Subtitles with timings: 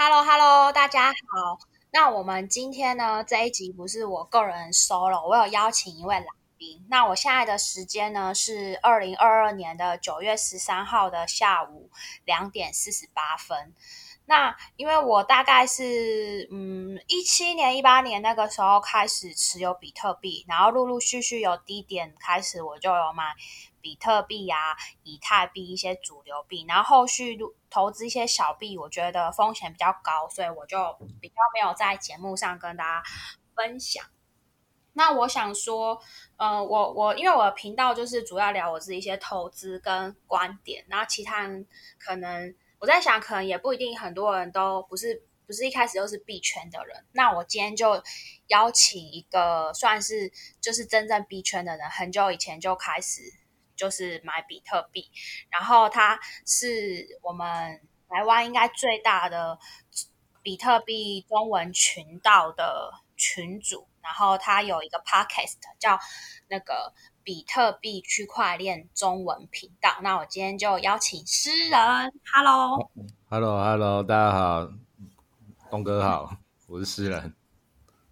[0.00, 1.58] Hello Hello，大家好。
[1.90, 6.86] 那我们今天呢这一集不是我个人 solo，我有邀请一位来宾。
[6.88, 11.90] 那我现在的时间呢是二零二二年的九月十三号的下午
[12.24, 13.74] 两点四十八分。
[14.30, 23.34] 那因为我大概是嗯一七年一八年那个时候开始持有比特币，然后陆陆续续有低点开始，我就有买
[23.80, 27.38] 比特币啊、以太币一些主流币，然后后续
[27.70, 30.76] 投资一些小币，我觉得风险比较高，所以我就
[31.22, 33.02] 比较没有在节目上跟大家
[33.56, 34.04] 分享。
[34.92, 35.98] 那我想说，
[36.36, 41.66] 呃，我我因为我的频道就是主要聊我自己一些投资跟观点，然后其他人
[41.98, 42.54] 可能。
[42.78, 47.04] 我在想，可能也不一定，很多人都不是不是一开始都是币圈的人。
[47.12, 48.02] 那我今天就
[48.46, 53.20] 邀请一个算是就是真正币圈的人，很久以前就开始
[53.74, 55.10] 就是买比特币，
[55.50, 59.58] 然后他是我们台湾应该最大的
[60.42, 65.98] 比特币中文群道的群主，然后他有一个 podcast 叫
[66.48, 66.94] 那个。
[67.28, 71.78] 比特币区块链中文频道，那我今天就邀请诗人
[72.32, 74.70] ，Hello，Hello，Hello，大家好，
[75.70, 77.36] 东哥好，我是诗人。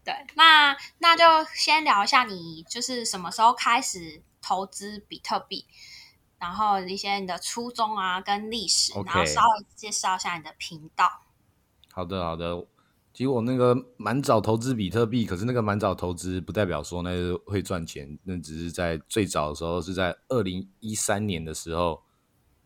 [0.05, 5.67] 对，那那就先聊一下你就是什么时候开始投资比特币，
[6.39, 11.22] 然后一些你的初衷啊，跟历史，然后稍微介绍一下你的频道。
[11.91, 12.67] 好的，好的。
[13.17, 22.03] 其实我那个蛮早投资比特币，可是那个蛮早投资不代表说那会赚钱，那只是在最早的时候是在二零一三年的时候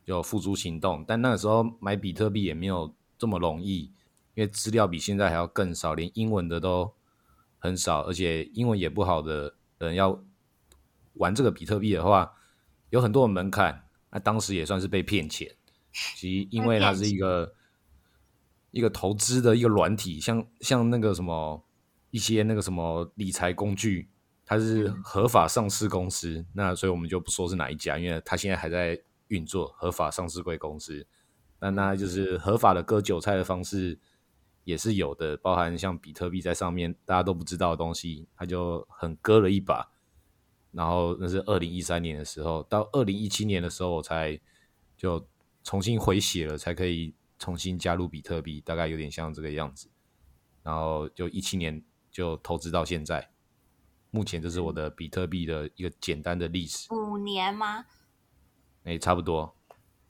[0.04, 3.92] 就付诸行动，但那个时候买比特币也没有这么容易，
[4.34, 6.92] 因为资料比现在还要更少，连英文的都
[7.60, 10.20] 很少，而且英文也不好的人要
[11.12, 12.32] 玩这个比特币的话，
[12.88, 15.54] 有很多的门槛，那当时也算是被骗钱，
[16.16, 17.54] 其实因为它是一个。
[18.70, 21.64] 一个投资的一个软体，像像那个什么
[22.10, 24.08] 一些那个什么理财工具，
[24.44, 31.06] 它是合法上市公司，那所以我们就不说是哪一家，因为它现在还在运作，合法上市贵公司。
[31.61, 33.98] 那那就是合法的割韭菜的方式
[34.64, 39.90] 也是有的，包含像比特币在上面大家都不知道的东西，它就很割了一把。
[40.72, 44.40] 然后那是二零一三年的时候，到二零一七年的时候，我才
[44.96, 45.27] 就
[45.64, 47.14] 重新回血了，才可以。
[47.40, 49.89] 重新加入比特币，大概有点像这个样子，
[50.62, 53.30] 然后就一七年就投资到现在，
[54.11, 56.92] 目前这是我的比特币的一个简单的历史。
[56.92, 57.86] 五年吗？
[58.84, 59.56] 哎，差不多。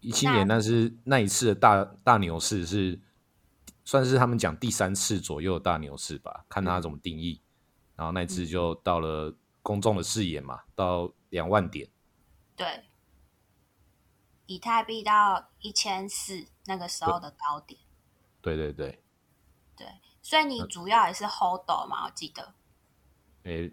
[0.01, 2.99] 一七年那是那一次的大大牛市，是
[3.85, 7.41] 算是他们讲第三次左右的大牛市吧，看他怎么定义。
[7.95, 11.89] 然后那次就到了公众的视野嘛，到两万点。
[12.57, 12.67] 对。
[14.51, 17.79] 以太币到一千四那个时候的高点，
[18.41, 19.01] 对对对，
[19.77, 19.87] 对，
[20.21, 22.07] 所以你主要也是 hold 嘛？
[22.07, 22.53] 我记得，
[23.45, 23.73] 诶，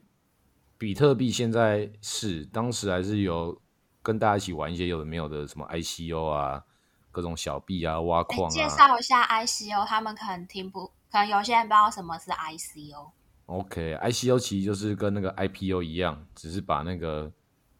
[0.77, 3.59] 比特币现在是当时还是有
[4.03, 6.63] 跟大家一起玩一些有的没有的什么 ICO 啊，
[7.11, 8.49] 各种小币啊，挖矿啊。
[8.51, 13.13] 介绍一下 ICO，他们可能听不，可能有些人不知道什么是 ICO。
[13.47, 17.31] OK，ICO 其实就是跟那个 IPO 一样，只是把那个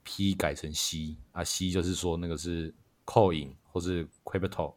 [0.02, 2.74] P 改成 C 啊，C 就是说那个是。
[3.08, 4.76] Coin 或是 Crypto，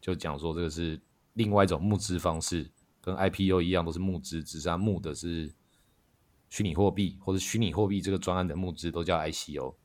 [0.00, 1.00] 就讲说这个是
[1.34, 5.54] 另外一种募资方式，跟 IPO 一样，都是募资，只是它募的是
[6.50, 9.76] 虚拟货币或者虚拟货币这个专案的募资都叫 ICO。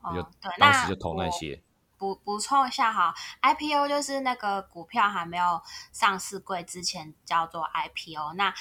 [0.00, 1.62] 哦，对，当时就投那些。
[1.98, 5.60] 补补充一下哈，IPO 就是那个股票还没有
[5.92, 8.54] 上市柜之前叫做 IPO，那。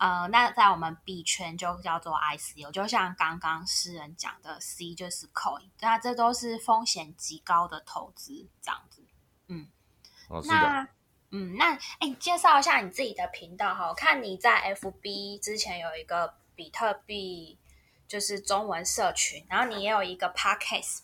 [0.00, 9.04] 呃，那在我们币圈就叫做 ICO，就像刚刚诗人讲的，C 就是 Coin，那这都是风险极高的投资，这样子。
[9.48, 9.68] 嗯，
[10.46, 10.88] 那
[11.32, 13.88] 嗯，那哎，介绍一下你自己的频道哈。
[13.88, 17.58] 我看你在 FB 之前有一个比特币，
[18.08, 21.00] 就是中文社群，然后你也有一个 Podcast，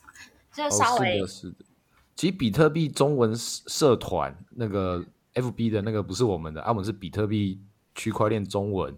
[0.55, 1.67] 就稍微是的。
[2.15, 7.61] 其实比特币中文社团那个 FB 的那个不是我们的，啊，我们是比特币。
[7.97, 8.97] 区块链中文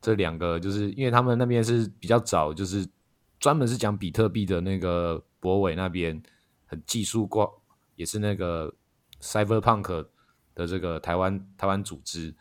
[0.00, 2.88] 这两个，就是因为他们那边是比较早，就是
[3.38, 6.20] 专门是讲比特币的那个博伟那边
[6.64, 7.46] 很技术挂，
[7.94, 8.74] 也是那个
[9.20, 10.06] Cyberpunk
[10.54, 12.34] 的这个台湾台湾组织。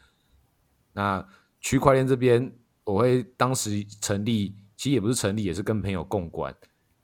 [0.94, 1.28] 那
[1.60, 2.56] 区块链这边，
[2.86, 6.56] 我会当时成立，其实也不是成立，也是跟朋友共管，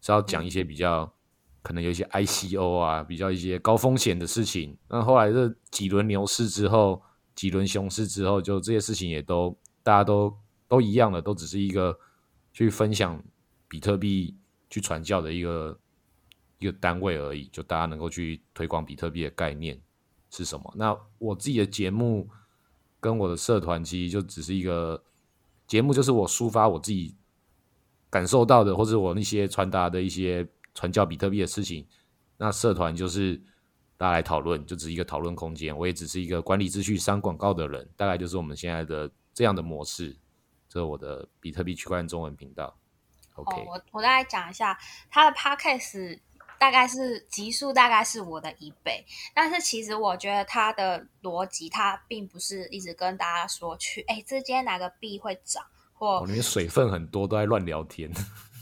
[0.02, 1.14] 是要讲一些比较
[1.62, 4.78] 可能有一些 ICO 啊，比较一些高风险的事情。
[4.88, 7.02] 那后来这几轮牛市之后。
[7.36, 10.36] 几轮熊市之后，就这些事情也都大家都
[10.68, 11.98] 都一样了，都只是一个
[12.52, 13.22] 去分享
[13.68, 14.36] 比特币、
[14.70, 15.78] 去传教的一个
[16.60, 17.46] 一个单位而已。
[17.52, 19.80] 就大家能够去推广比特币的概念
[20.30, 20.74] 是什么？
[20.76, 22.30] 那我自己的节目
[23.00, 25.04] 跟我的社团其实就只是一个
[25.68, 27.16] 节目，就是我抒发我自己
[28.10, 31.86] 感受到的，或者我那些传达的一些传教比特币的事情。
[32.38, 33.42] 那社团就是
[34.04, 35.74] 大家来讨论，就只是一个讨论空间。
[35.78, 40.14] 我也只是一个管理秩序、删广告的人，大概就是我们现在的这样的模式。
[40.68, 42.78] 这是我的比特币区块链中文频道。
[43.36, 44.78] OK，我我大概讲一下，
[45.10, 46.20] 他的 Podcast
[46.60, 55.64] 大概是集数大概是我的一倍，但是其实我觉得他的逻辑，他并不是一直跟大家说去，哎，这今天哪个币会涨，
[55.94, 58.12] 或里面水分很多，都在乱聊天。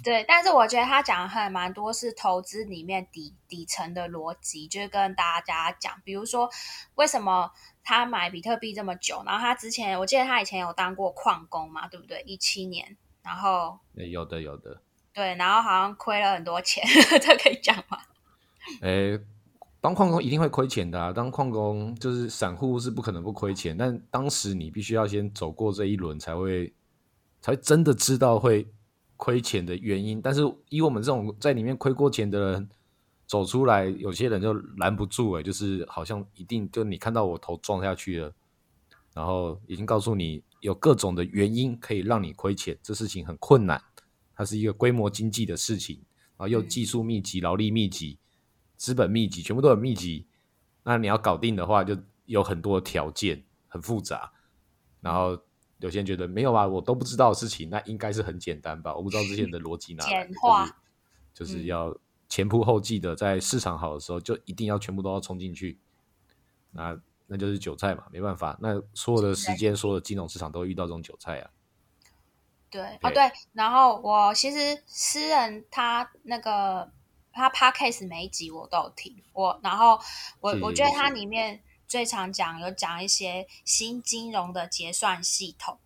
[0.04, 6.50] 对，但是我觉得他讲的还蛮多是投资里面底底层的逻辑，就是跟大家讲，比如说
[6.96, 7.52] 为什么
[7.84, 12.24] 他买比特币这么久，然后他之前我记得他以前有当过矿工嘛，对不对？
[12.26, 14.82] 一七年，然后有的有的，
[15.14, 16.84] 对，然后好像亏了很多钱，
[17.22, 18.00] 这可以讲吗？
[18.82, 19.20] 诶，
[19.80, 26.74] 当矿工一定会亏钱的啊，当矿工就是散户是不可能不亏钱，但当时你必须要先走过这一轮，才会
[27.40, 28.68] 才真的知道会。
[29.22, 32.68] 亏钱的原因，但是以我们这种在里面亏过钱的人
[33.28, 38.34] 走出来，有些人就拦不住哎，就是好像一定就你看到我头撞下去了，
[39.14, 43.80] 然后已经告诉你有各种的原因可以让你亏钱，这事情很困难，
[44.34, 45.98] 它是一个规模经济的事情，
[46.36, 48.18] 然后又技术密集、劳力密集、
[48.76, 50.26] 资本密集，全部都很密集，
[50.82, 51.96] 那你要搞定的话，就
[52.26, 54.32] 有很多条件，很复杂，
[55.00, 55.40] 然后。
[55.82, 58.96] 有些人觉得没有啊，我都不知道的事情，那应该是很简单吧？
[58.96, 60.26] 我不知道之前的逻辑哪来，
[61.34, 61.96] 就是就是要
[62.30, 65.80] 前仆后继的，在市场好的时候就一定要全部都要冲进去，
[66.72, 66.98] 那
[67.28, 68.58] 那就是韭菜嘛，没办法。
[68.62, 71.50] 那所有的时间，所有的金融市场都会遇到这种韭菜啊。
[72.70, 73.32] 对啊，对。
[73.54, 76.92] 然后我其实私人他那个
[77.34, 80.00] 他 podcast 每一集我都有听，我然后
[80.40, 81.62] 我我觉得它里面。
[81.92, 85.78] 最常讲有讲一些新金融的结算系统，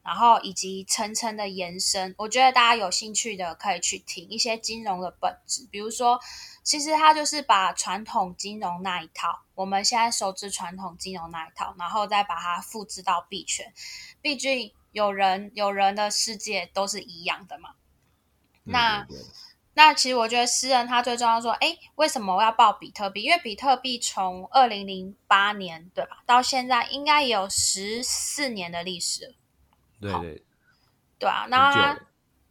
[0.00, 2.14] 然后以及层层的延伸。
[2.18, 6.20] 我觉得大家有兴趣的可以去听一些金融的本质，比如说，
[6.62, 13.74] 其实它就是把传统金融那一套，我们现在熟知传统金融那一套，然后再把它复制到币圈。
[14.22, 17.70] 毕竟有人有人的世界都是一样的嘛。
[18.62, 19.04] 那。
[19.82, 23.22] 那其实我觉得诗人他最重要说，哎，为什么我要报比特币？
[23.22, 29.34] 因为比特币从二零零八年对吧，到现在应该也有十四年的历史。
[29.98, 30.44] 对对
[31.18, 31.98] 对啊，那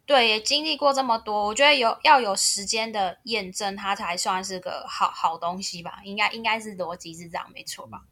[0.08, 6.02] 对也经历过这么多，我觉得有要有时间的验证，它才算是个好好东西吧？
[6.04, 8.06] 应该应该是逻辑是这样，没错吧？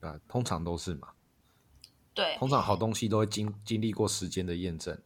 [0.00, 1.08] 啊，通常都是嘛。
[2.12, 5.00] 对，通常好东西都会经经历过时间的验证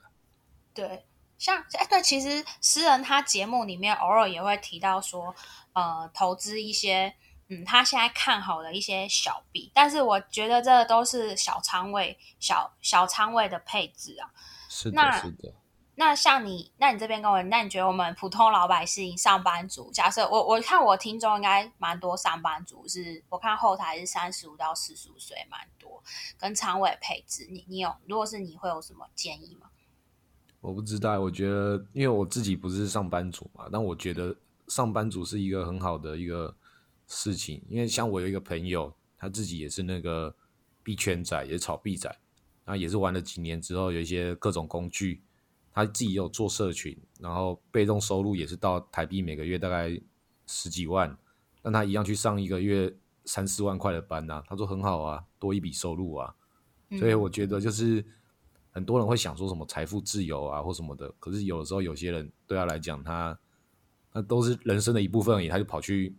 [0.75, 1.05] 对。
[1.43, 5.35] 像哎，对，其实诗人他节目里面偶尔也会提到说，
[5.73, 7.13] 呃，投资一些，
[7.49, 14.31] 嗯，他现在看好的一些小币，但是我觉得这都是小仓位、小小仓位的配置啊。
[14.69, 15.53] 是的，是的。
[15.97, 26.01] 那像你，那你这边跟我，那你觉得我们普通老百姓、上班族，假设我我看我听众应该蛮多上班族，是我看后台是三十五到四十五岁，蛮多，
[26.39, 29.67] 跟仓位配置，你你有，如果是你会有什么建议吗？
[30.63, 34.35] 我不知道，我觉得，因为我自己不是上班族嘛，但我觉得
[34.69, 36.55] 上班族是一个很好的一个
[37.09, 40.33] 事情，因为像我有一个朋友，他自己也是那个
[40.85, 42.09] 币圈仔，也是炒币仔，
[42.65, 45.21] 然后也是玩了几年之后，有一些各种工具，
[45.73, 50.01] 他自己有做社群，然后被动收入也是到台币每个月大概
[50.47, 51.19] 十几万，
[51.61, 56.33] 但他一样去上一个月三四万块的班呐，他说很好啊，多一笔收入啊，
[57.01, 58.05] 所以我觉得就是。
[58.75, 63.39] 很多人会想说什么财富自由啊或什么的，可是有的时候有些人对他来讲，他
[64.13, 66.17] 那都是人生的一部分而已，他就跑去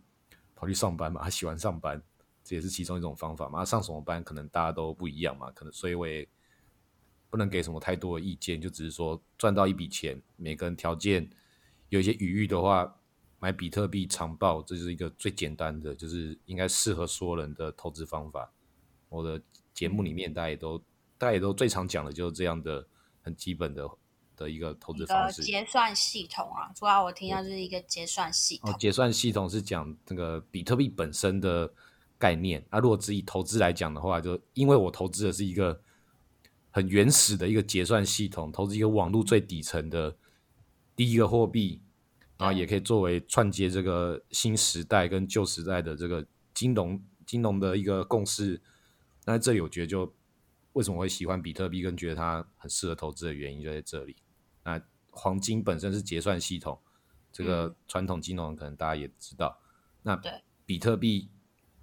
[0.54, 2.00] 跑去上班嘛，他喜欢上班，
[2.44, 3.66] 这也是其中一种方法嘛。
[3.66, 6.28] 上什么班可能大家都不一样嘛，可能所以我也
[7.32, 11.28] 不能给什么太多的意见，就只是说赚到一笔钱，每个人条件
[11.90, 12.96] 有一些余裕的话，
[13.40, 18.52] 买比特币长报，这是一个最简单的，就是应该适合所有人的投资方法。
[19.10, 19.42] 我的
[19.74, 20.80] 节目里面大家也都。
[21.18, 22.86] 大家也都最常讲的就是这样的
[23.22, 23.88] 很基本的
[24.36, 28.76] 的一个投资方式，结算系统啊，主要我听到就是一个结算系统。
[28.78, 31.72] 结算系统是讲这个比特币本身的
[32.18, 32.66] 概念。
[32.72, 35.80] 那如果只以投资来讲的话，就因为我投资的是一个
[36.72, 40.18] 很原始的一个结算系统，投资一个网络最底层的
[40.96, 41.80] 第一个货币，
[42.38, 48.60] 然后也可以作为串接这个新时代跟旧时代的这个金融金融的一个共识。
[49.26, 50.12] 那这里我觉得就。
[50.74, 54.16] 为什么会喜欢比特币，跟觉得它很适合投资的原因就在这里。
[54.64, 56.80] 那黄金本身是结算系统，
[57.32, 59.60] 这个传统金融可能大家也知道。
[60.02, 60.20] 那
[60.66, 61.30] 比特币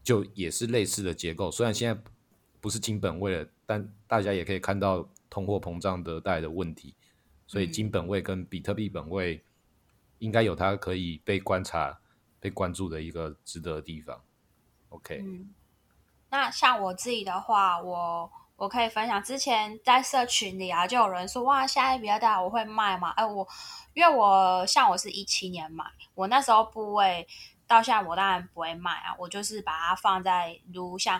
[0.03, 2.03] 就也是类似的结构，虽然现在
[2.61, 6.95] 不是金本位了，但大家也可以看到通货膨胀的带来的问题，
[7.47, 9.45] 所以金本位跟比特币本位
[10.19, 12.01] 应该有它可以被观察、
[12.41, 14.23] 被关注的一个值得的地方。
[14.89, 15.55] OK，嗯，
[16.31, 23.09] 那像我自己的话，我我可以分享，之前在社群里啊，就有人说哇，下一比较大，我会卖吗？
[23.17, 23.49] 哎，我
[23.95, 25.83] 因为我像我是一七年买，
[26.15, 27.27] 我那时候部位
[27.67, 31.19] 到现在，我当然不会卖啊，我就是把它放在如像。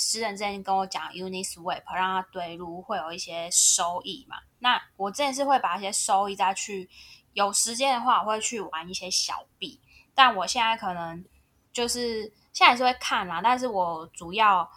[0.00, 4.36] 私人之前跟我讲，Uniswap 让它对路会有一些收益嘛？
[4.60, 6.88] 那我之前是会把一些收益再去，
[7.32, 9.80] 有时间的话我会去玩一些小币，
[10.14, 11.24] 但我现在可能
[11.72, 14.70] 就是现在是会看啦，但是我主要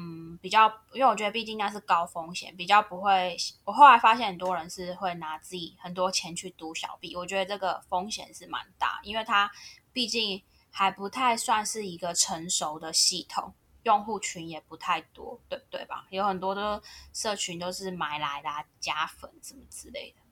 [0.00, 3.36] 嗯比较，因为我觉得毕竟那是高风险，比较不会。
[3.64, 9.50] 我后来发现很多人是会拿自己很多钱去赌小币，我觉得这个风险是蛮大，因为它
[9.92, 13.52] 毕竟还不太算是一个成熟的系统。
[13.84, 16.06] 用户群也不太多，对对吧？
[16.10, 16.82] 有很多的
[17.14, 20.22] 社群都是买来的加粉什么之类的。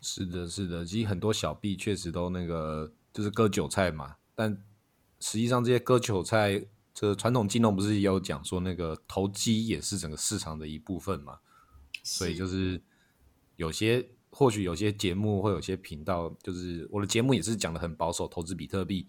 [0.00, 4.16] 是的，是的，其实很多小币确实都那个就是割韭菜嘛。
[4.34, 4.50] 但
[5.20, 6.60] 实际上这些割韭菜，
[6.96, 11.40] 这传统金融不是也有讲说那个投机也是整个市场的一部分嘛？
[12.02, 12.82] 所以就是
[13.56, 19.06] 有些或许有些节目会有些频道，就是我的节目也是讲的很保守投资比特币，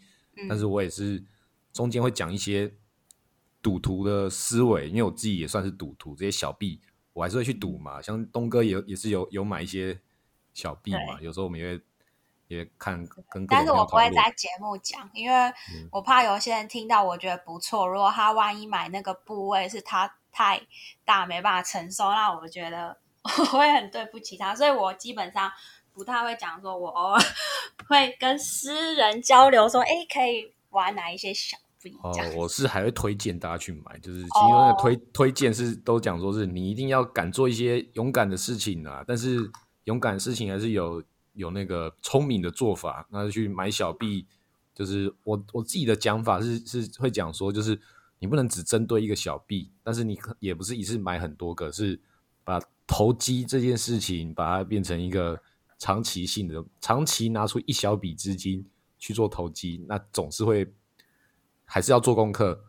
[0.50, 1.24] 但是我也是
[1.72, 2.76] 中间会讲一些。
[3.60, 6.80] 赌徒的思维，因为我自己也算是赌徒，这些小币
[7.12, 8.02] 我还是会去赌嘛。
[8.02, 10.00] 像东哥也也是有有买一些
[10.54, 11.78] 小币嘛，有时候我们也
[12.48, 13.46] 也看跟。
[13.48, 15.52] 但是我不会在节目讲，因为
[15.92, 20.62] 我怕有些人听到我觉得不错，如果他万一买那个部位是他太
[21.06, 25.52] 大没办法承受，那我觉得 我会很对不起他，所以我基本上
[25.94, 27.22] 不太会讲，说我偶尔
[27.88, 31.58] 会跟私人交流，说哎可以玩哪一些小。
[32.02, 39.50] 哦，我是还会推荐大家去买，就是其中的推推荐是都讲说是你一定要敢做一些勇敢的事情啊，但是
[39.86, 41.02] 勇敢的事情还是有
[41.38, 44.28] 有那个聪明的做法，那就去买小币。
[44.76, 47.80] 就是我我自己的讲法是是会讲说，就是
[48.20, 51.98] 你不能只针对一个小币，但是你也不是一次买很多个，是
[52.44, 55.42] 把投机这件事情把它变成一个
[55.80, 60.74] 长期性的，长期拿出一小笔资金去做投机，那总是会。
[61.70, 62.64] 还是要做功课，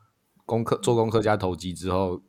[0.45, 2.21] 功课做功课加投机之后，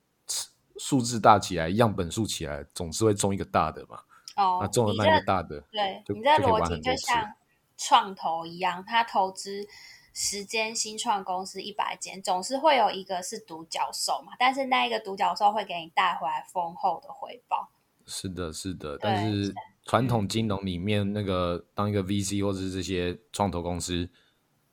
[0.78, 3.98] 数字大起来，样本数起来，总是会中一个大的嘛。
[4.40, 7.34] 哦，那中了那个大的，对，你这逻辑就像
[7.78, 9.68] 创投一样，他投资
[10.14, 14.34] 十间新创公司一百间，总是会有一个是独角兽嘛。
[14.40, 17.70] 但是那一个独角兽会给你带回来丰厚的回报。
[18.06, 18.98] 是的，是的。
[19.00, 19.54] 但是
[19.84, 24.10] 传统金融里面，那个当一个 VC 或者是这些创投公司。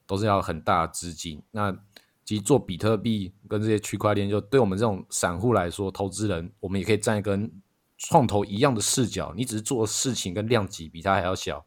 [0.09, 1.43] 都是要很大的资金。
[1.51, 1.77] 那
[2.25, 7.51] 其实做比特币跟这些区块链，就对我们这种散户来说，投资人我们也可以站一跟
[7.99, 9.33] 创投一样的视角。
[9.37, 11.65] 你只是做事情跟量级比他还要小，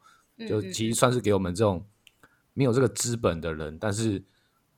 [0.48, 1.86] 就其实算是给我们这种
[2.54, 4.24] 没有这个资本的人，但是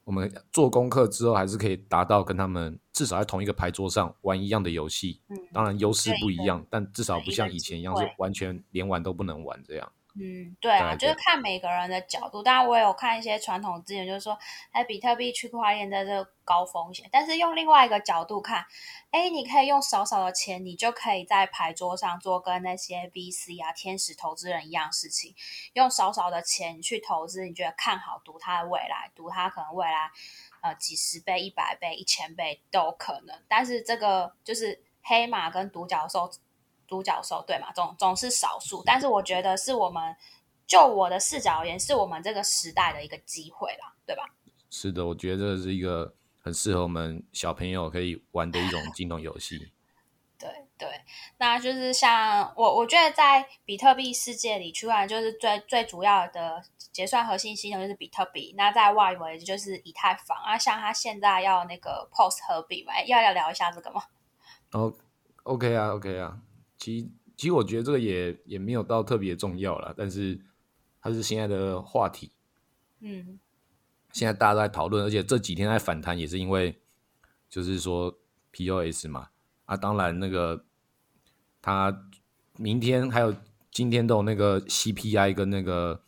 [0.04, 5.22] 我们做功课之后，还是可以达到跟他们至少在同一个牌桌上玩一样的游戏。
[5.54, 9.92] 当然优势不一样，但至少不像以前一样是完全连玩都不能玩这样。
[10.14, 12.44] 嗯，对啊，就是看每个人的角度。
[12.44, 14.38] 当然，我有看一些传统资源，就是说，
[14.72, 17.08] 哎，比特币区块链在这高风险。
[17.10, 18.66] 但是用另外一个角度看，
[19.12, 25.34] 哎，你可以用少少的钱，你就可以在牌桌上做跟那些 VC 啊、天使投资人一样事情。
[25.74, 30.12] 用少少的钱去投资，你觉得看好，赌它的未来，赌它可能未来
[30.62, 33.42] 呃几十倍、一百倍、一千倍都有可能。
[33.48, 36.30] 但是这个就是黑马跟独角兽。
[36.92, 40.14] 独角兽对嘛，总总是少数，但是我觉得是我们
[40.68, 44.26] 就我的视角而言，是我们这个时代的一个机会啦，对吧？
[44.70, 49.72] 是的，我觉得这是一个很适合我们小朋友可以玩的一种金融游戏。
[50.38, 50.90] 对对，
[51.38, 58.54] 那就是像我，我觉得在比特币世界里，区块链就是最最主要的结算核心系统就是比特币。
[58.58, 64.02] 那在外围就是以太坊啊，像它现在要那个 POS 合并嘛，要要聊一下这个吗？
[64.72, 64.92] 哦
[65.44, 66.40] ，OK 啊，OK 啊。
[66.82, 67.08] 其
[67.38, 70.40] 其实我觉得这个也也没有到特别重要了，但是
[71.00, 72.32] 它是现在的话题。
[73.02, 73.38] 嗯，
[74.12, 76.76] 现在大家都在讨论，而且这几天在反弹，也是因为
[77.48, 78.18] 就是说
[78.52, 79.30] POS 嘛。
[79.66, 80.66] 啊，当然那个
[81.62, 82.10] 它
[82.58, 83.32] 明天还有
[83.70, 86.02] 今天都有那个 CPI 跟那个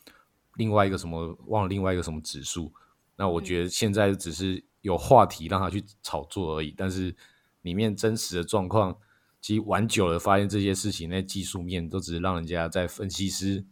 [0.55, 2.73] 另外一个什么忘了另外一个什么指数。
[3.15, 7.15] 那我觉得现在只是有话题让它去炒作而已，但是
[7.61, 8.97] 里面真实的状况。
[9.43, 13.65] 其实玩久了，发现这些事情那技术面都只是让人家在分析师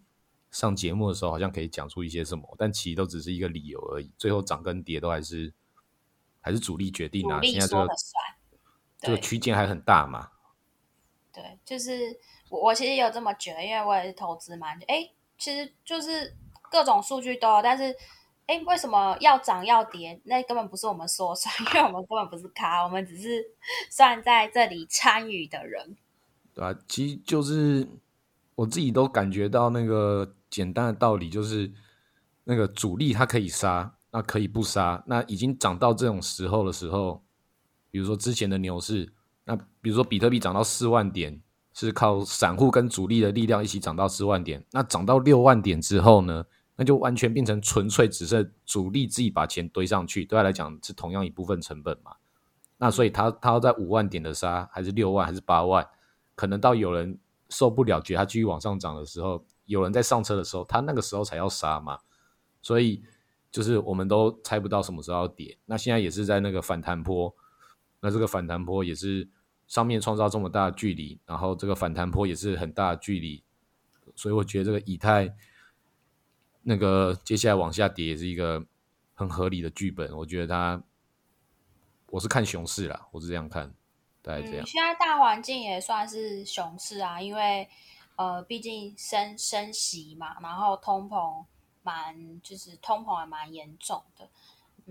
[0.52, 4.12] 上节目的时候，好像可以讲出一些什么，但其实都只是一个理由而已。
[4.18, 5.54] 最后涨跟跌都还是
[6.42, 7.40] 还是主力决定啊。
[7.42, 7.88] 现在这个
[9.00, 10.32] 这个区间还很大嘛。
[11.32, 16.36] 对，就是我我其实有这么觉得，因为我也是投资嘛哎，其实就是
[16.70, 17.96] 各种数据都有，但是
[18.48, 20.20] 哎，为什么要涨要跌？
[20.26, 23.44] 那根本不是我们说算， 因为我们根本不是咖，我们只是
[23.90, 25.96] 算在这里参与的人。
[26.54, 27.88] 对啊，其实就是
[28.56, 31.72] 我自己都感觉到那个简单的道理，就是
[32.44, 35.02] 那个主力它可以杀，那可以不杀。
[35.08, 37.24] 那已经涨到这种时候的时候，
[37.90, 39.14] 比如说之前的牛市，
[39.46, 41.42] 那比如说比特币涨到四万点，
[41.74, 44.66] 是靠散户跟主力的力量一起涨到四万点。
[44.72, 46.46] 那涨到六万点之后呢，
[46.82, 52.14] 那就完全变成纯粹只是主力自己把钱堆上去，对他来讲是同样一部分成本嘛。
[52.80, 55.88] 那所以他他要在五万点的杀，还是六万，还是八万？
[56.34, 57.20] 可能到有人
[57.50, 62.00] 受不了，觉得它继续往上涨的时候，有人在上车的时候，他那个时候才要杀嘛。
[62.64, 63.04] 所以
[63.52, 65.56] 就是我们都猜不到什么时候要跌。
[65.68, 67.32] 那现在也是在那个反弹坡，
[68.00, 69.30] 那这个反弹坡也是
[69.68, 73.44] 上面创造这么大的距离，然后这个反弹坡也是很大的距离，
[74.16, 75.32] 所以我觉得这个以太
[76.64, 78.66] 那个接下来往下跌也是一个
[79.14, 80.16] 很合理的剧本。
[80.16, 80.84] 我觉得它，
[82.08, 83.74] 我是看熊市啦，我是这样看。
[84.24, 87.68] 嗯，现在大环境也算是熊市啊，因为
[88.18, 91.44] 呃，毕竟升升息嘛，然后通膨
[91.82, 94.30] 蛮就是通膨还蛮严重的。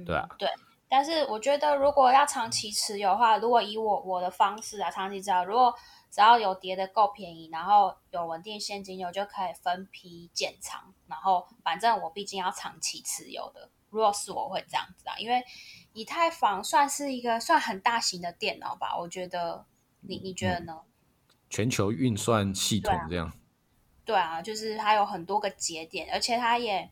[0.04, 0.48] 对啊，对。
[0.88, 5.72] 但是我觉得，如果要长期持有的话，如果以我我的方式啊，长期持有，如果
[6.10, 10.92] 只要有跌的够便宜，然后有稳定现金流，就可以分批建仓。
[11.06, 15.44] 然后反正我毕竟要长期持有的，如果是我会这样子啊，因为。
[15.92, 18.96] 以太坊算是一个算很大型的电脑吧？
[18.96, 19.66] 我觉得，
[20.02, 20.82] 你你觉得呢？
[21.50, 23.32] 全球运算系统这样。
[24.04, 26.88] 对啊，就是它有很多个节点，而且它也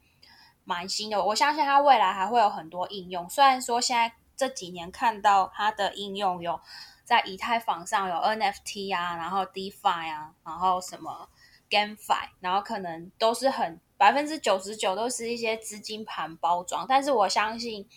[0.65, 1.25] 蛮新的。
[1.27, 3.31] 我相信它未来还会有很多应用。
[3.31, 6.61] 虽然说现在这几年看到它的应用有
[7.09, 11.31] 在以太坊上有 NFT 啊，然后 DeFi 啊，然后什么
[11.71, 17.89] GameFi，然后可能都是很百分之九十九都是一些资金盘包装，但是我相信。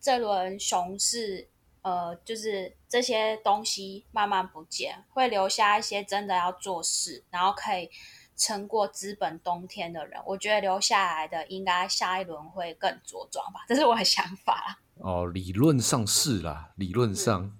[0.00, 1.48] 这轮熊市，
[1.80, 7.88] 呃，就是这些东西慢慢不见，会留下一些真的要做事，然后可以
[8.36, 10.20] 撑过资本冬天的人。
[10.26, 14.78] 我觉得留下来的应该下一轮会更茁壮吧，这是我的想法。
[14.96, 17.56] 哦，理论上是啦，理论上，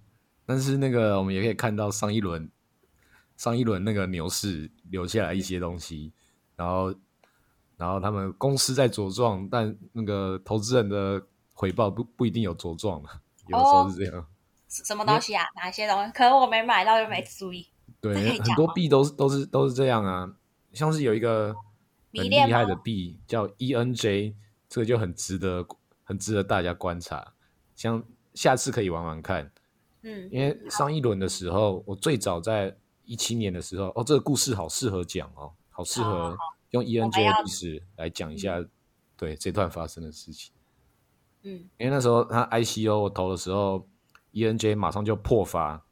[0.47, 2.51] 但是那个我们也可以看到上一轮
[3.37, 6.13] 上一轮那个牛市留下来一些东西，
[6.57, 6.95] 然后
[7.77, 11.27] 然后他们公司在茁壮，但那个投资人的。
[11.57, 13.09] 回报不不一定有茁壮了，
[13.47, 14.27] 有时候是这样。
[14.67, 15.45] 什么东西啊？
[15.55, 16.11] 哪些东西？
[16.11, 17.69] 可能我没买到，又没注意。
[18.01, 20.35] 对，很多币都是都是都是这样啊。
[20.73, 21.55] 像是有一个
[22.13, 24.35] 很厉害的币叫 ENJ，
[24.69, 25.65] 这个就很值得
[26.03, 27.35] 很值得大家观察。
[27.77, 28.03] 像
[28.35, 29.53] 下次可以玩玩看。
[30.05, 36.37] 嗯，因为上一轮的时候，我最早在一七年的时候，哦，这个故事好适合讲哦，好适合
[36.71, 38.65] 用 ENJ 的故事来讲一下，
[39.17, 40.53] 对这段发生的事情。
[41.43, 43.89] 嗯，因为那时候他 ICO 我投的时候
[44.33, 45.85] ，ENJ 马上就破发，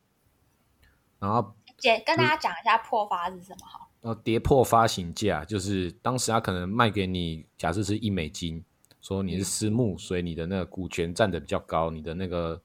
[1.18, 3.88] 然后姐跟大家讲一下破发是什么哈。
[4.01, 8.64] 然后跌破发行价，就是当时他可能卖给你，假设是一美金，
[9.01, 12.61] 说你是私募，所以你的那个股权占的比较高，你的那个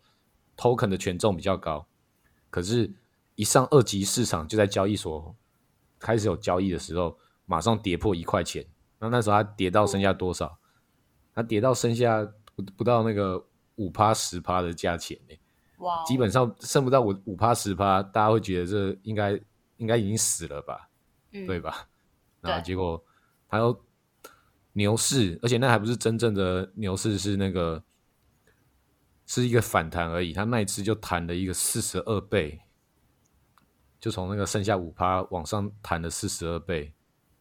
[0.57, 1.87] token 的权重比较高。
[2.49, 2.91] 可是，
[3.35, 5.33] 一上二级市场就在交易所
[5.99, 8.65] 开始有交易的时候，马上跌破一块钱。
[8.99, 10.57] 那那时候它跌到剩下多少？
[11.33, 12.27] 它跌到剩下。
[12.57, 15.35] 不不到那个五趴十趴的价钱呢，
[15.77, 16.03] 哇！
[16.05, 19.39] 基本上剩不到五五趴十趴，大家会觉得这应该
[19.75, 20.89] 应该已经死了吧，
[21.31, 21.87] 对吧？
[22.41, 22.99] 然后结果
[23.45, 23.79] 还有
[24.73, 27.83] 牛市，而且那还不是真正的牛市，是那个
[29.27, 30.33] 是一个反弹而已。
[30.33, 32.59] 它那一次就弹了一个四十二倍，
[33.99, 36.95] 就从那个剩下五趴往上弹了四十二倍。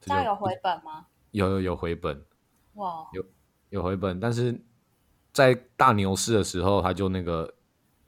[0.05, 1.07] 那有回本吗？
[1.31, 2.23] 有有有回本，
[2.75, 3.09] 哇！
[3.15, 3.25] 有
[3.71, 4.63] 有回本，但是。
[5.33, 7.55] 在大牛市的时候，它就那个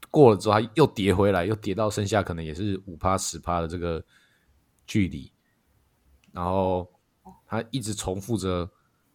[0.09, 4.03] 过了之后，它又跌回来，又跌到剩下可能也是五趴十趴的这个
[4.87, 5.31] 距离，
[6.31, 6.91] 然后
[7.45, 8.67] 它一直重复着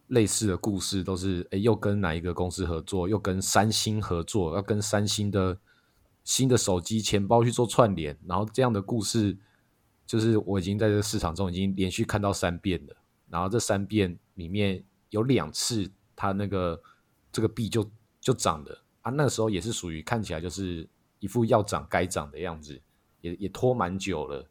[0.09, 5.59] 类似的故事，都是哎，又跟哪一个公司合作，又跟三星合作，要跟三星的
[6.23, 9.37] 新的手机钱包去做串联，然后这样的故事，
[10.07, 12.97] 就是我已经在这个市场中已经连续看到三遍了，
[13.29, 16.81] 然后这三遍里面有两次，它那个
[17.33, 17.91] 这个币就。
[18.25, 20.89] 就涨的啊，那时候也是属于看起来就是
[21.19, 22.81] 一副要涨该涨的样子，
[23.21, 24.49] 也也拖蛮久了。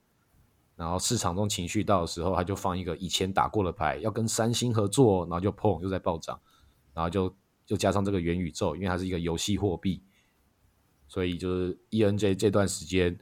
[0.75, 6.39] 然后市场中情绪到的时候，他就放一个以前打过的牌，要跟三星合作，然后就砰又在暴涨，
[6.93, 7.33] 然后就
[7.65, 10.03] 就加上这个元宇宙，因为它是一个游戏货币，
[11.07, 13.17] 所以就是 ENJ 这段时间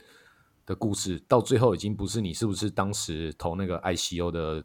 [0.66, 4.64] 的故事，到最后已经不是你是不是当时投那个 ICO 的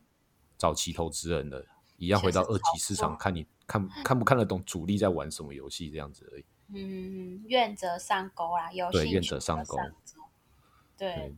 [0.57, 1.65] 早期投资人了，
[1.97, 6.45] 一样回到二级市场，看你 看看不看得懂主力在玩什么游戏这样子而已。
[6.69, 9.77] 嗯，愿者上钩啦，有对愿者上钩。
[10.97, 11.35] 对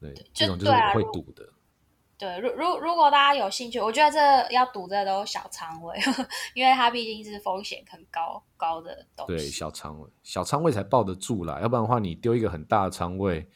[0.00, 1.48] 对，这种就是我会赌的。
[2.16, 5.98] 对，如如如果大家有兴趣，我觉得这要赌这都小仓位，
[6.52, 9.32] 因为它毕竟是风险很高高的东西。
[9.32, 13.48] 对，小仓位，小仓位才抱得住啦，要不然的话，你丢一个很大的仓位，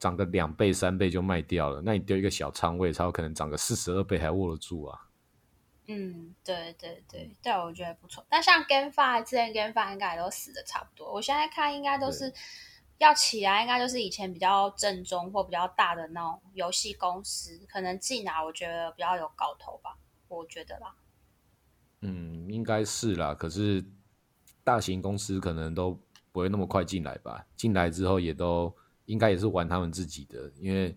[0.00, 1.80] 涨个两倍三倍就卖掉了。
[1.84, 4.98] 那你丢一个小仓位，才有可能涨个四十二倍还握得住啊。
[5.86, 8.26] 嗯，对对对对，我觉得不错。
[8.28, 12.34] 那像 GameFi 之前 GameFi 应该也都死的差不多，我现在看应该都是。
[13.04, 20.94] 要起来，应该就是以前比较正宗或比较大的那种游戏公司，可能进来我觉得比较有搞头吧，我觉得啦。
[22.00, 23.34] 嗯，应该是啦。
[23.34, 23.84] 可是
[24.64, 25.98] 大型公司可能都
[26.32, 27.46] 不会那么快进来吧？
[27.56, 30.96] 进来之后也都应该也是玩他们自己的，因为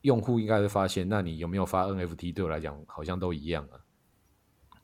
[0.00, 3.80] 用户应该会发现，那你有没有发 NFT 对我来讲好像都一样啊。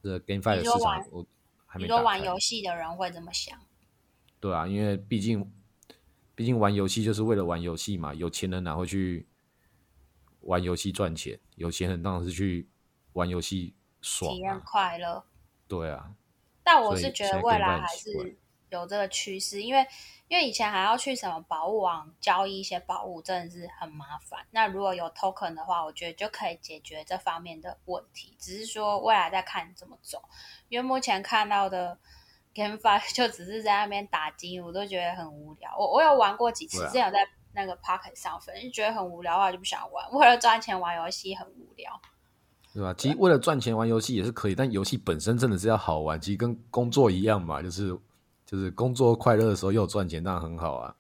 [0.03, 1.27] 这 GameFi 的市场我
[1.67, 1.85] 还没。
[1.85, 3.59] 你说玩游戏的人会这么想？
[4.41, 5.51] 对啊，因为毕竟。
[6.37, 9.27] 毕竟玩游戏就是为了玩游戏嘛，有钱人哪会去
[10.41, 11.41] 玩游戏赚钱？
[11.55, 12.69] 有钱人当然是去
[13.15, 15.25] 玩游戏爽，体验快乐。
[15.67, 16.13] 对啊，
[16.63, 18.37] 但我是觉得未来还是
[18.69, 19.87] 有这个趋势，因为
[20.29, 24.47] 因为以前还要去什么宝物网交易一些宝物，真的是很麻烦。
[24.51, 28.37] 那如果有 token 的话，我觉得就可以解决这方面的问题。
[28.39, 30.23] 只是说未来再看怎么走，
[30.69, 31.99] 因为目前看到的。
[32.57, 35.77] GameFi 就只是在那边打金，我都觉得很无聊。
[35.79, 37.19] 我我有玩过几次，之前有在
[37.53, 40.11] 那个 Pocket 上分，就觉得很无聊的话就不想玩。
[40.13, 42.01] 为了赚钱玩游戏很无聊，
[42.73, 42.95] 对吧？
[42.97, 47.97] 其实为了赚钱玩游戏也是可以，但游戏本身真的是要好玩，其实跟工作一样嘛，就是
[48.47, 50.97] 就是工作快乐的时候又赚钱，当然很好啊。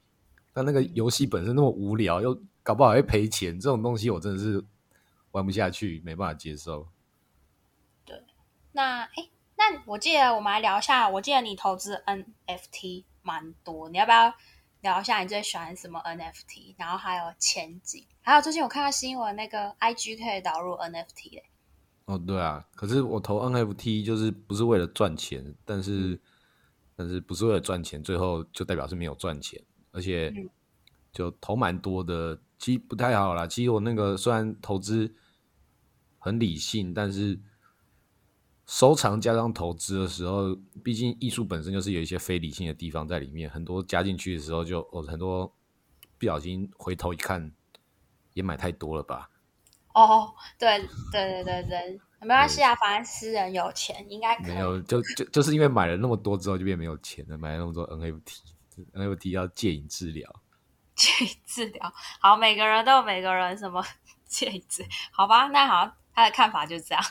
[0.52, 4.64] 但那个游戏本身那么无聊，又搞不好会赔钱，这种东西我真的是
[5.32, 6.86] 玩不下去，没办法接受。
[8.04, 8.22] 对，
[8.72, 9.28] 那哎。
[9.58, 14.34] 那我记得我们来聊一下，我记得你投资 NFT 蛮多，你要不要
[14.82, 16.74] 聊一下你最喜欢什么 NFT？
[16.76, 21.44] 然后还有前景，还有最近我看到新闻，那个 IG 可以导入 NFT 嘞。
[22.04, 26.20] 哦，对啊，可是我投 NFT 就是不是为了赚钱，但是
[26.94, 29.58] 但是不是为了赚钱，最后就代表是没有赚钱，
[29.90, 30.32] 而且
[31.12, 33.46] 就投蛮多的，其实不太好啦。
[33.46, 35.14] 其实我那个虽然投资
[36.18, 37.40] 很理性，但是。
[38.66, 45.46] 收藏加上投资的时候，毕竟艺术本身就是有一些非理性的地方在里面，很多加进去的时候就哦，很多
[46.18, 47.52] 不小心回头一看，
[48.34, 49.30] 也买太多了吧？
[49.94, 50.78] 哦，对
[51.12, 60.42] 对对对对，没关系啊，反正私人有钱应该没有，就就就是因为买了那么多之后就变没有钱了，买了那么多 NFT，NFT 要戒瘾治疗，
[60.96, 63.82] 戒瘾治疗，好，每个人都有每个人什么
[64.26, 67.04] 戒瘾治，好吧，那好，他的看法就这样。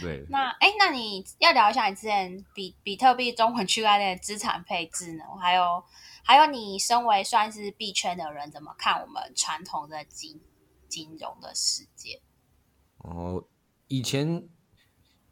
[0.00, 5.24] 对，那哎，那你要聊一下你之前比比特币中文区块链的资产配置呢？
[5.40, 5.82] 还有
[6.24, 10.40] 还有，你身为算是币圈的人，怎么看我们传统的金
[10.88, 12.20] 金融的世界？
[12.98, 13.44] 哦，
[13.88, 14.48] 以前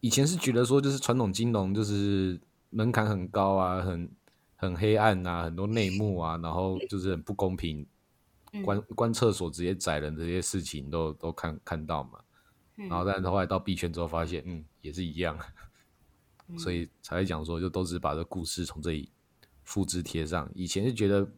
[0.01, 4.11] 以前是觉得说，就是传统金融就是门槛很高啊，很
[4.57, 7.87] 很黑暗啊，很多内幕啊，然后就是很不公平，
[8.65, 12.21] 关关厕所直接宰人这些事情都都看看到嘛。
[12.75, 15.39] 然后，但是后来到币圈之后，发现嗯也是一样，
[16.59, 19.11] 所以才会讲说，就都是把这故事从这里
[19.63, 20.51] 复制贴上。
[20.55, 21.31] 以前就觉得，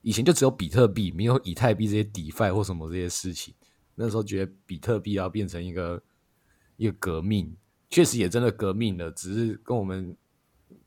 [0.00, 3.54] 以前就只有比特币，没有以太币这些 DeFi 或什么这些事情。
[3.94, 6.02] 那时候觉得比特币要变成一个
[6.76, 7.54] 一个革命，
[7.90, 10.16] 确实也真的革命了，只是跟我们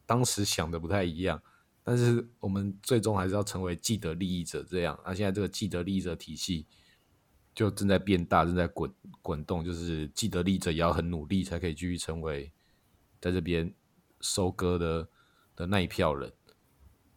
[0.06, 1.42] 当时想的不太一样。
[1.84, 5.00] 但是我们最终还是要成为既得利益者，这样。
[5.06, 6.66] 那现在这个既得利益者体系。
[7.56, 12.52] 就正在变大，正在滚滚动，就是既得利者也要很努力，才可以继续成为
[13.22, 13.74] 在这边
[14.22, 15.08] 收割的
[15.56, 16.32] 的那一票人，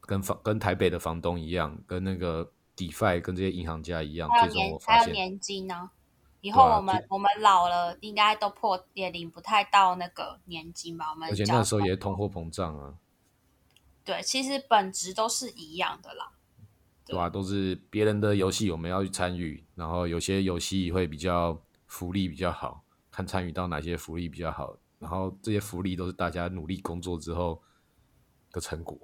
[0.00, 4.28] 跟房跟台北的房东一样，跟那个 DeFi 跟这些银行家一样。
[4.40, 5.90] 最终我发现，还有年金呢。
[6.42, 11.10] 以后我们我们老了，应该都破也领不太到那个年金吧？
[11.10, 12.94] 我们而且那时候也通货膨胀啊。
[14.04, 16.30] 对，其实本质都是一样的啦。
[17.06, 17.30] 对吧？
[17.30, 19.64] 都是别人的游戏，我们要去参与。
[19.74, 24.76] 然后有些游戏会比较福利比较好，看参与到哪些福利比较好。
[24.98, 27.62] 然后这些福利都是大家努力工作之后
[28.50, 28.98] 的成果，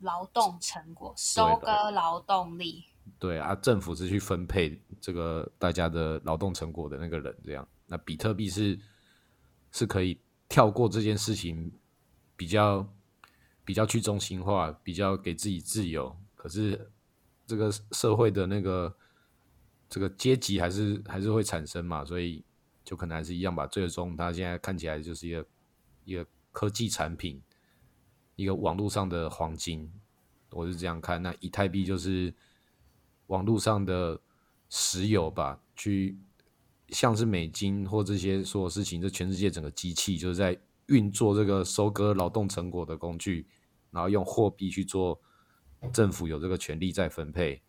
[0.00, 2.84] 劳动成果，收割劳动力。
[3.18, 7.68] 对啊，政府是去分配这个大家的劳动成果的那个人，这样。
[7.86, 8.80] 那比特币是
[9.70, 11.70] 是可以跳过这件事情，
[12.34, 12.88] 比较
[13.62, 16.16] 比较去中心化，比较给自己自由。
[16.34, 16.90] 可是
[17.46, 18.96] 这个社会的那个
[19.88, 22.42] 这个阶级还是还是会产生嘛，所以
[22.84, 23.66] 就可能还是一样吧。
[23.66, 25.46] 最终它现在看起来就是一个
[26.04, 27.42] 一个科技产品，
[28.36, 29.92] 一个网络上的黄金，
[30.52, 31.22] 我是这样看。
[31.22, 32.32] 那以太币就是
[33.26, 34.18] 网络上的
[34.70, 36.16] 石油吧，去
[36.88, 43.46] 像是美金或这些所有事情，这全世界整个机器就是在运作这个收割劳动成果的工具，
[43.90, 45.20] 然后用货币去做。
[45.92, 47.62] 政府有这个权利再分配，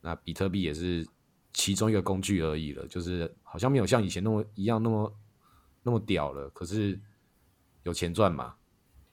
[0.00, 1.06] 那比特币也是
[1.52, 5.14] 其中一个工具而已了，就是好像没有像以前那么一样那么
[5.82, 6.48] 那么屌了。
[6.50, 7.00] 可是
[7.82, 8.54] 有钱赚嘛，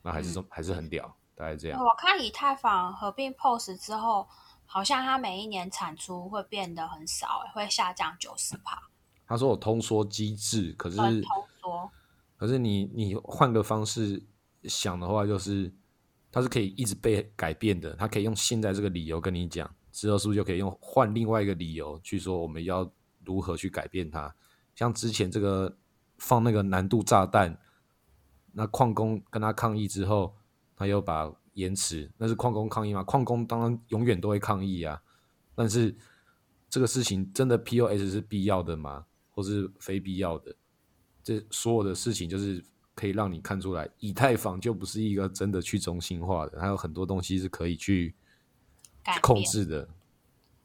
[0.01, 1.83] 那还是还是很屌，大概这样。
[1.83, 4.27] 我看以太坊合并 POS 之后，
[4.65, 8.89] 好像它每一年产出会变得很少，会下降九十帕。
[9.25, 11.91] 他说有通缩机制，可是通缩，
[12.37, 14.23] 可是你你换个方式
[14.63, 15.73] 想的话，就是。
[16.35, 22.91] 它是可以一直被改变的，它可以用现在这个理由跟你讲，之后是不是就可以用换另外一个理由去说我们要
[23.23, 24.33] 如何去改变它？
[24.73, 25.77] 像之前这个
[26.17, 27.55] 放那个难度炸弹，
[28.51, 30.35] 那矿工跟他抗议之后，
[30.75, 33.03] 他又把延迟，那是矿工抗议吗？
[33.03, 34.99] 矿工当然永远都会抗议啊，
[35.53, 35.95] 但是
[36.67, 39.05] 这个事情真的 POS 是必要的吗？
[39.29, 40.55] 或是非必要的？
[41.23, 42.65] 这所有的事情就是。
[42.95, 48.13] 可以让你看出来，以太坊就不是一个真的去中心化的，它有很多东西是可以去
[49.21, 49.87] 控制的。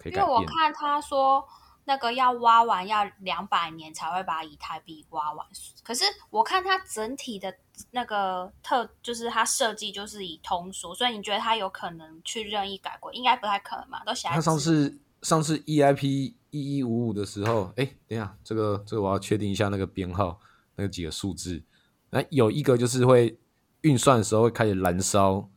[0.05, 1.45] 因为我看他说，
[1.85, 5.47] 那个要挖完要两百年才会把以太币挖完。
[5.83, 7.53] 可是我看它整体的
[7.91, 13.12] 那个特，就是它设计就是以通缩，所以你觉得它有可能去任意改过？
[13.12, 14.05] 应该不太可能嘛？
[14.05, 14.29] 都写。
[14.29, 16.07] 他上次上次 EIP
[16.51, 20.38] 一一五五的时候，哎，等下这个这个我要确定一下那个编号，
[20.77, 21.62] 那个几个数字。
[22.11, 23.38] 那有一个就是会
[23.83, 25.51] 运算的时候会开始燃烧，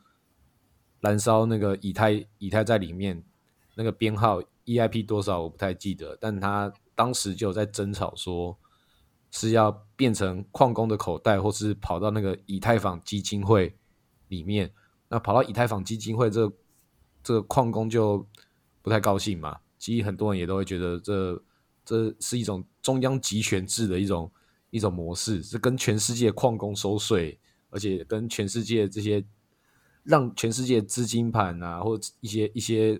[1.00, 3.24] 燃烧那个以太以太在里面
[3.76, 8.58] 那个编号 EIP 多少我不太记得，但他当时就有在争吵说
[9.32, 13.74] 是要变成矿工的口袋，或是跑到那个以太坊基金会
[14.28, 14.74] 里面。
[15.08, 16.52] 那跑到以太坊基金会，这
[17.24, 18.28] 这个矿工就
[18.82, 19.60] 不太高兴嘛。
[19.80, 21.42] 其实很多人也都会觉得这
[21.86, 24.30] 这是一种中央集权制的一种。
[24.72, 27.38] 一种模式是跟全世界矿工收税，
[27.70, 29.24] 而且跟全世界这些
[30.04, 33.00] 让全世界资金盘啊，或一些一些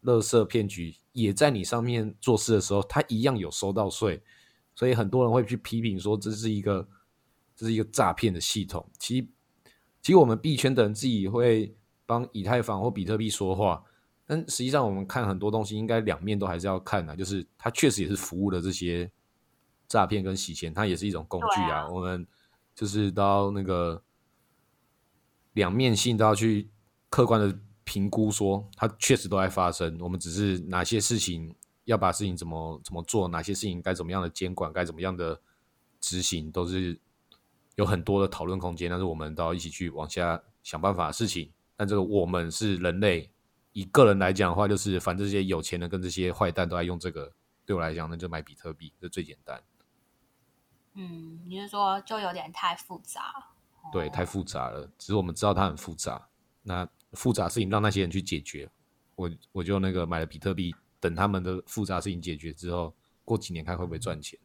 [0.00, 4.22] 乐色骗局也在你上面做事的时候，他一样有收到税，
[4.74, 6.88] 所以很多人会去批评说这是一个
[7.54, 8.88] 这是一个诈骗的系统。
[8.98, 9.26] 其实，
[10.00, 11.74] 其实我们币圈的人自己会
[12.06, 13.82] 帮以太坊或比特币说话，
[14.24, 19.10] 但实际上我们看很多东西，应该两面都还是要看的，就是它确实也是服务了这些。
[19.88, 21.88] 诈骗跟洗钱，它也是一种工具啊。
[21.88, 22.26] 我们
[22.74, 24.02] 就是到那个
[25.54, 26.68] 两面性都要去
[27.08, 29.98] 客观的评估，说它确实都在发生。
[30.00, 35.40] 我们只是哪些事情要把事情怎么怎么做，哪些事情该怎么样的监管，该怎么样的
[36.00, 37.00] 执行，都是
[37.76, 38.90] 有很多的讨论空间。
[38.90, 41.50] 但是我们都要一起去往下想办法的事情。
[41.76, 43.30] 但这个我们是人类，
[43.72, 47.32] 以个人来讲的话，就是反正这些有钱人跟这些坏蛋都在用这个，
[47.64, 49.62] 对我来讲，那就买比特币，这最简单。
[50.94, 53.46] 嗯，你是说就有点太复杂？
[53.92, 54.90] 对，太复杂了。
[54.98, 56.28] 只是我们知道它很复杂，
[56.62, 58.70] 那复杂事情让那些人去解决。
[59.14, 64.38] 我我就那个买了比特币，等他们的复杂事情解决之后，过几年看会不会赚钱。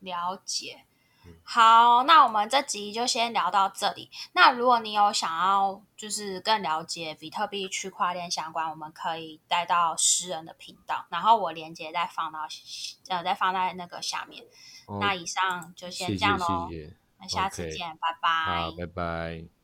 [0.00, 0.84] 了解。
[1.44, 4.10] 好，那我们这集就先聊到这里。
[4.32, 12.40] 那如果你有想要就是更了解比特币区块链相关，我们可以带到私人的频道，然后我链接再放到
[13.08, 14.44] 呃再放在那个下面。
[15.00, 16.68] 那以上就先这样喽，
[17.18, 19.57] 那下次见，拜拜，好，拜拜。